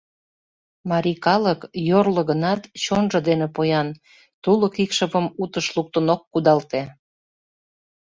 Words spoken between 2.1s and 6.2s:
гынат, чонжо дене поян, тулык икшывым утыш луктын